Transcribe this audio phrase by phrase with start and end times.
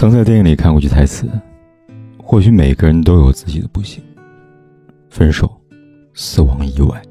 [0.00, 1.28] 曾在电影里看过句台词
[2.16, 4.02] ：“或许每个人都有自己的不幸，
[5.10, 5.46] 分手、
[6.14, 7.02] 死亡、意外，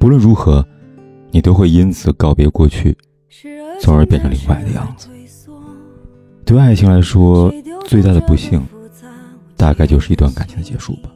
[0.00, 0.66] 不论如何，
[1.30, 2.98] 你都会因此告别过去，
[3.80, 5.06] 从而变成另外的样子。
[6.44, 7.54] 对爱情来说，
[7.86, 8.60] 最大的不幸，
[9.56, 11.12] 大概就是一段感情的结束吧。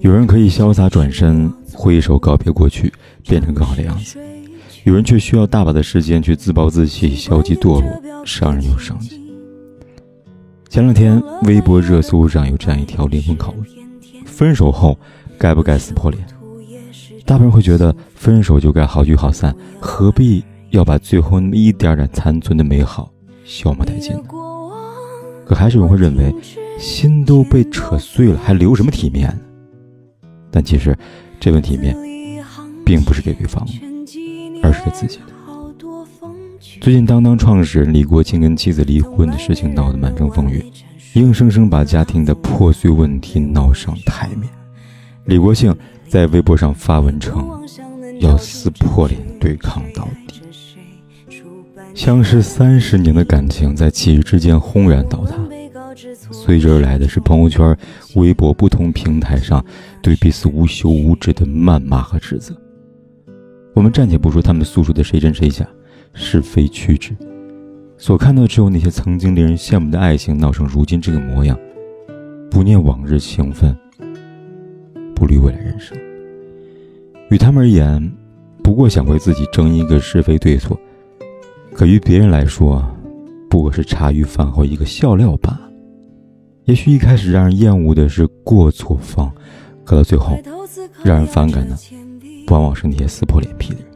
[0.00, 2.92] 有人可以潇洒转身，挥手告别过去，
[3.26, 4.18] 变成更好的样子；
[4.84, 9.18] 有人却需要大把的时间去自暴自弃、消极堕落，伤人又伤己。”
[10.70, 13.66] 前两天，微博热搜上有这样一条灵魂拷问：
[14.24, 14.96] 分手后
[15.36, 16.24] 该不该撕破脸？
[17.26, 23.10] 大部分人会觉得分手就该好聚好散，何必要把最后那么一点点残存的美好
[23.44, 24.22] 消磨殆尽呢？
[25.44, 26.32] 可还是有人会认为，
[26.78, 29.36] 心都被扯碎了，还留什么体面？
[30.52, 30.96] 但其实，
[31.40, 31.96] 这份体面，
[32.86, 33.66] 并不是给对方，
[34.62, 35.39] 而是给自己的。
[36.80, 40.64] 最近，当当创始人李国庆跟妻子离婚的事情闹得满城风雨，
[41.12, 44.48] 硬生生把家庭的破碎问题闹上台面。
[45.26, 45.76] 李国庆
[46.08, 47.46] 在微博上发文称，
[48.20, 50.40] 要撕破脸对抗到底。
[51.94, 55.36] 相识三十年的感情在七日之间轰然倒塌，
[56.30, 57.76] 随之而来的是朋友圈、
[58.14, 59.62] 微博不同平台上
[60.02, 62.56] 对彼此无休无止的谩骂和指责。
[63.74, 65.68] 我们暂且不说他们诉说的谁真谁假。
[66.12, 67.16] 是非曲直，
[67.96, 71.58] 所看到只有那些曾经令人羡慕的爱情闹成如今这个模样，
[72.50, 73.76] 不念往日情分，
[75.14, 75.96] 不虑未来人生。
[77.30, 78.12] 与他们而言，
[78.62, 80.76] 不过想为自己争一个是非对错；
[81.72, 82.84] 可于别人来说，
[83.48, 85.70] 不过是茶余饭后一个笑料罢了。
[86.64, 89.32] 也许一开始让人厌恶的是过错方，
[89.84, 90.36] 可到最后，
[91.02, 91.76] 让人反感的，
[92.48, 93.90] 往往是那些撕破脸皮的人。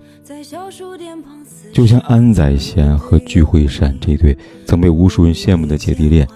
[1.75, 6.27] 就像安宰贤和具惠善这对曾被无数人羡慕的姐弟恋，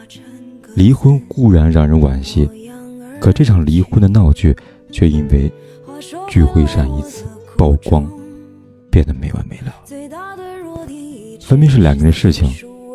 [0.75, 2.51] 离婚固然让人惋惜，
[3.21, 4.55] 可这场离婚的闹剧
[4.91, 5.51] 却因为
[6.29, 7.25] 具惠善一次
[7.57, 8.05] 曝光，
[8.91, 9.73] 变得没完没了。
[11.41, 12.51] 分明是两个人的事情，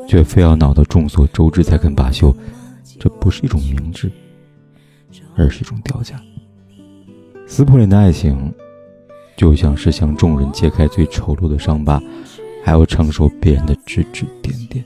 [0.06, 2.36] 却非要闹得众所周知才肯罢休，
[3.00, 4.12] 这不是一种明智，
[5.38, 6.22] 而是一种掉价。
[7.48, 8.54] 撕破脸的爱情。
[9.36, 12.00] 就像是向众人揭开最丑陋的伤疤，
[12.64, 14.84] 还要承受别人的指指点点。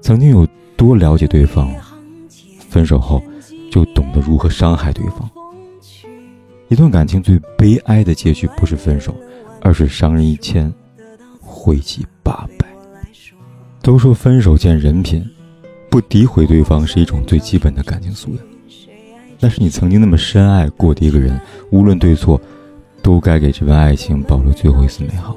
[0.00, 0.46] 曾经有
[0.76, 1.74] 多了解对方，
[2.68, 3.22] 分手后
[3.70, 5.28] 就懂得如何伤害对方。
[6.68, 9.14] 一段感情最悲哀的结局不是分手，
[9.62, 10.72] 而是伤人一千，
[11.40, 12.68] 毁己八百。
[13.80, 15.26] 都说分手见人品，
[15.88, 18.38] 不诋毁对方是一种最基本的感情素养。
[19.40, 21.40] 但是你曾经那么深爱过的一个人，
[21.70, 22.40] 无论对错。
[23.00, 25.34] 都该给这份爱情保留最后一丝美好。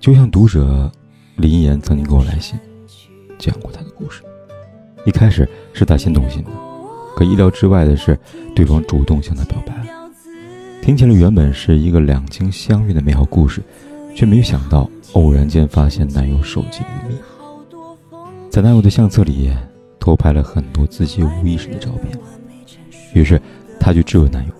[0.00, 0.90] 就像读者
[1.36, 2.58] 林岩曾经给我来信，
[3.36, 4.22] 讲过他的故事。
[5.04, 6.50] 一开始是他先动心的，
[7.16, 8.18] 可意料之外的是，
[8.54, 10.10] 对方主动向他表白了。
[10.80, 13.60] 听起来原本是一个两情相悦的美好故事，
[14.14, 17.16] 却没有想到偶然间发现男友手机里的密，
[18.50, 19.52] 在男友的相册里
[19.98, 22.16] 偷拍了很多自己无意识的照片。
[23.14, 23.40] 于是
[23.80, 24.52] 他就质问男友。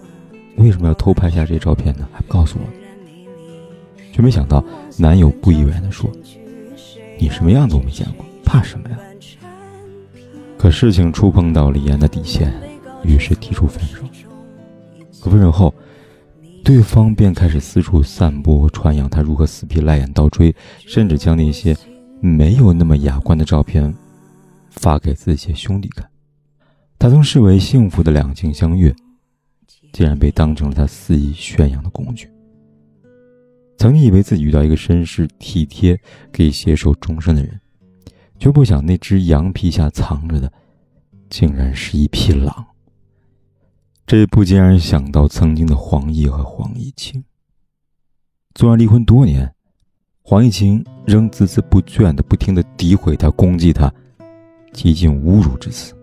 [0.57, 2.09] 为什么要偷拍下这些照片呢？
[2.13, 2.88] 还不告诉我？
[4.19, 4.65] 却没想到
[4.97, 6.11] 男友不以为然的说
[7.21, 8.99] ：“你什么样子我没见过，怕什么呀？”
[10.59, 12.53] 可事情触碰到李岩的底线，
[13.05, 14.03] 于是提出分手。
[15.21, 15.73] 可分手后，
[16.65, 20.53] 对方便开始四处散播传扬他如何死皮赖脸倒追，
[20.85, 21.77] 甚至将那些
[22.21, 23.95] 没有那么雅观的照片
[24.69, 26.05] 发给自己兄弟看。
[26.99, 28.93] 他曾视为幸福的两情相悦。
[29.93, 32.29] 竟然被当成了他肆意宣扬的工具。
[33.79, 35.99] 曾经以为自己遇到一个绅士、体贴、
[36.33, 37.61] 可以携手终身的人，
[38.39, 40.53] 却不想那只羊皮下藏着的，
[41.31, 42.67] 竟然是一匹狼。
[44.05, 47.23] 这不禁让人想到曾经的黄奕和黄毅清。
[48.55, 49.55] 纵然离婚多年，
[50.23, 53.93] 黄毅清仍孜孜不倦的不停的诋毁他、攻击他，
[54.73, 55.95] 极尽侮辱之词。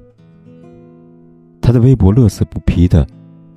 [1.62, 3.06] 他的微博乐此不疲的。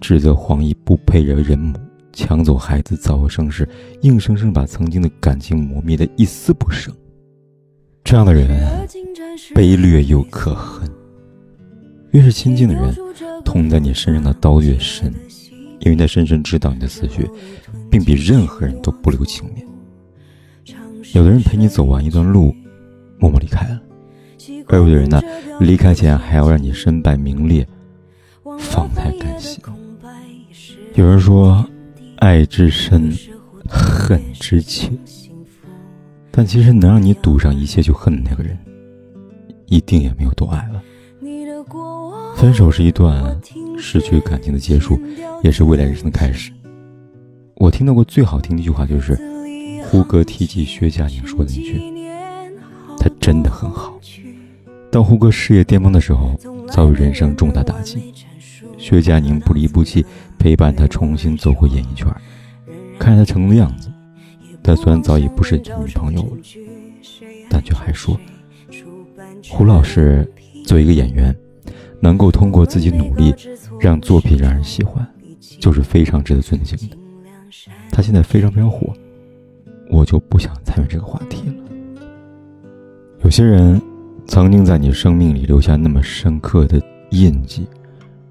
[0.00, 1.76] 指责黄奕不配为人母，
[2.12, 3.68] 抢走孩子，造恶生事，
[4.02, 6.92] 硬生生把曾经的感情磨灭的一丝不剩。
[8.02, 8.86] 这样的人，
[9.54, 10.90] 卑劣又可恨。
[12.12, 12.94] 越是亲近的人，
[13.44, 15.12] 痛在你身上的刀越深，
[15.80, 17.28] 因为他深深知道你的死穴，
[17.90, 19.66] 并比任何人都不留情面。
[21.14, 22.54] 有的人陪你走完一段路，
[23.18, 23.78] 默默离开了；
[24.68, 25.20] 而有的人呢，
[25.60, 27.66] 离开前还要让你身败名裂，
[28.58, 29.62] 方才甘心。
[30.94, 31.64] 有人说，
[32.18, 33.12] 爱之深，
[33.68, 34.90] 恨之切。
[36.32, 38.58] 但其实能让你赌上一切就恨的那个人，
[39.66, 40.82] 一定也没有多爱了。
[42.36, 43.40] 分手是一段
[43.78, 44.98] 失去感情的结束，
[45.42, 46.50] 也是未来人生的开始。
[47.54, 49.16] 我听到过最好听的一句话，就是
[49.84, 51.80] 胡歌提及薛佳凝说的那句
[52.98, 53.96] ：“他真的很好。”
[54.90, 56.36] 当胡歌事业巅峰的时候，
[56.68, 58.12] 遭遇人生重大打击，
[58.78, 60.04] 薛佳凝不离不弃，
[60.38, 62.06] 陪伴他重新走回演艺圈，
[62.98, 63.90] 看着他成功的样子。
[64.62, 66.36] 他虽然早已不是女朋友了，
[67.50, 68.18] 但却还说
[69.50, 70.30] ：“胡老师
[70.64, 71.34] 作为一个演员，
[72.00, 73.34] 能够通过自己努力
[73.80, 75.06] 让作品让人喜欢，
[75.58, 76.96] 就是非常值得尊敬的。”
[77.90, 78.92] 他现在非常非常火，
[79.90, 81.54] 我就不想参与这个话题了。
[83.24, 83.80] 有些人
[84.26, 86.80] 曾经在你生命里留下那么深刻的
[87.10, 87.66] 印记，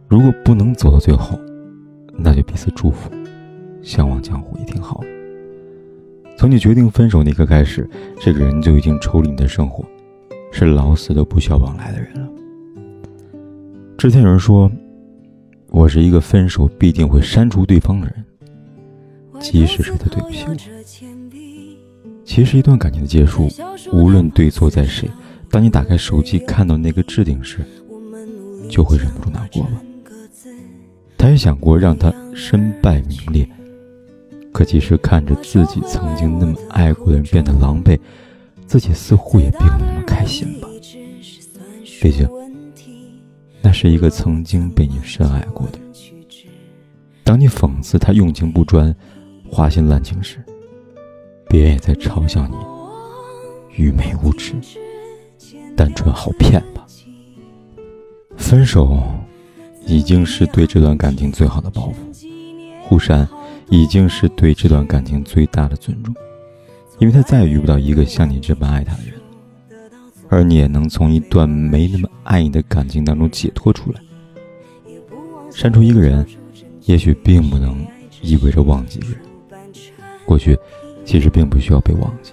[0.07, 1.37] 如果不能走到最后，
[2.13, 3.11] 那就彼此祝福，
[3.81, 5.03] 相忘江湖也挺好。
[6.37, 7.89] 从你决定分手那刻开始，
[8.19, 9.83] 这个人就已经抽离你的生活，
[10.51, 12.29] 是老死都不需要往来的人了。
[13.97, 14.71] 之前有人说，
[15.71, 18.23] 我是一个分手必定会删除对方的人，
[19.41, 20.55] 即使是他对不起我。
[22.23, 23.49] 其实，一段感情的结束，
[23.91, 25.09] 无论对错在谁，
[25.49, 27.59] 当你打开手机看到那个置顶时，
[28.69, 29.81] 就会忍不住难过吧。
[31.17, 33.47] 他也想过让他身败名裂。
[34.53, 37.99] 可即使看着自己曾经那么爱过的人变得狼狈，
[38.65, 40.67] 自己似乎也并不那么开心吧。
[42.01, 42.27] 毕竟，
[43.61, 45.79] 那是一个曾经被你深爱过的。
[47.23, 48.95] 当你讽刺他用情不专、
[49.49, 50.43] 花心滥情时，
[51.49, 52.55] 别人也在嘲笑你
[53.75, 54.53] 愚昧无知、
[55.75, 56.85] 单纯好骗吧。
[58.37, 59.03] 分手，
[59.87, 61.95] 已经是对这段感情最好的报复。
[62.83, 63.27] 互删。
[63.69, 66.15] 已经是对这段感情最大的尊重，
[66.99, 69.15] 因为他再也遇不到一个像你这般爱他的人，
[70.29, 73.99] 而你也能从一段没那么爱你的感情当中解脱出来。
[75.51, 76.25] 删除一个人，
[76.85, 77.85] 也许并不能
[78.21, 79.19] 意味着忘记一个人。
[80.25, 80.57] 过去
[81.03, 82.31] 其实并不需要被忘记，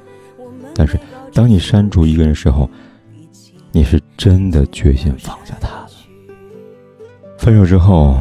[0.72, 0.96] 但是
[1.32, 2.70] 当你删除一个人时候，
[3.72, 5.83] 你是真的决心放下他。
[7.44, 8.16] 分手之后。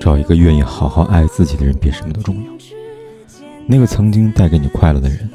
[0.00, 2.52] 找一个愿意好好爱自己的人，比什么都重要。
[3.66, 5.28] 那个曾经带给你快乐的人，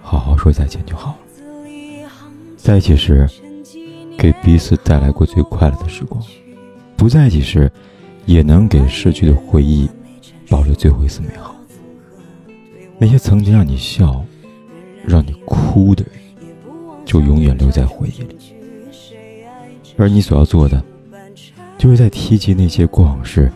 [0.00, 1.18] 好好说再见就好了。
[2.56, 3.28] 在一起时，
[4.16, 6.18] 给彼此带来过最快乐的时光；
[6.96, 7.70] 不在一起时，
[8.24, 9.86] 也能给逝去的回忆
[10.48, 11.54] 保留最后一丝美好。
[12.96, 14.24] 那些曾经让你笑、
[15.06, 16.14] 让你哭的人，
[17.04, 18.36] 就永远留在回忆里。
[19.98, 20.82] 而你所要做的。
[21.80, 23.50] 就是在提及那些过往事，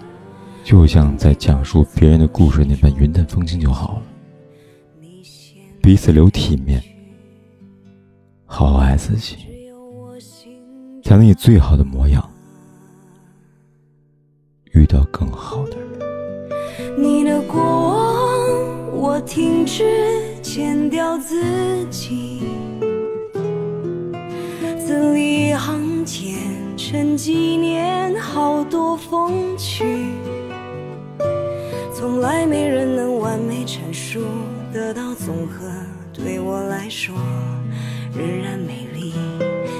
[0.65, 4.03] 就像在讲述别人的故事那般云淡风轻就好了。
[5.82, 6.83] 彼此留体面，
[8.47, 9.37] 好好爱自己，
[11.02, 12.26] 才能以最好的模样
[14.73, 16.97] 遇到更好的人。
[16.97, 19.85] 你的过往，我停止
[20.40, 22.40] 剪掉自己，
[24.78, 26.54] 字里行间。
[26.76, 27.93] 沉几年，
[28.44, 29.82] 好多风趣，
[31.94, 34.20] 从来没人能完美阐述，
[34.70, 35.66] 得到综合，
[36.12, 37.14] 对我来说
[38.14, 39.14] 仍然美丽。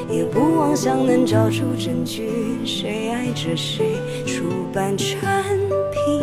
[0.09, 5.44] 也不妄想能找出证据，谁爱着谁，出版产
[5.92, 6.23] 品。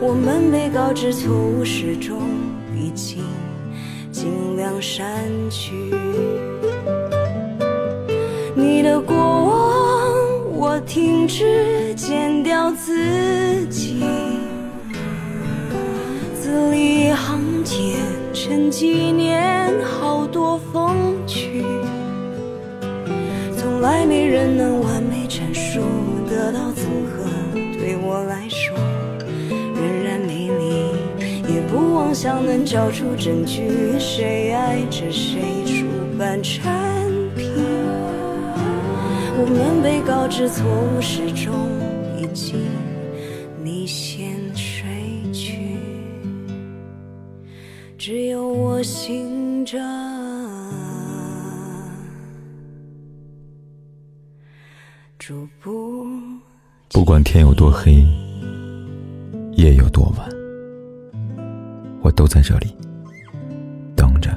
[0.00, 2.16] 我们被告知错误始终
[2.76, 3.24] 已经
[4.12, 5.04] 尽量删
[5.50, 5.72] 去。
[8.54, 9.19] 你的过，
[10.92, 14.02] 停止剪掉自己，
[16.34, 17.94] 字里行间
[18.34, 20.96] 沉几年，好多风
[21.28, 21.64] 趣，
[23.56, 25.80] 从来没人能完美阐述，
[26.28, 27.22] 得到综合，
[27.54, 28.76] 对我来说
[29.46, 35.86] 仍然美丽，也不妄想能找出证据，谁爱着谁，出
[36.18, 36.68] 版产
[37.36, 37.48] 品。
[39.40, 41.54] 我们被告知从始终
[42.18, 42.60] 已经
[43.64, 44.84] 你先睡
[45.32, 45.78] 去
[47.96, 49.78] 只有我醒着
[56.92, 58.04] 不管天有多黑
[59.52, 60.28] 夜有多晚
[62.02, 62.76] 我都在这里
[63.96, 64.36] 等着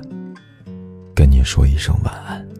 [1.13, 2.52] 跟你说一声晚安